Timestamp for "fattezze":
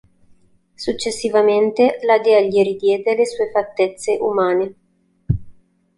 3.51-4.17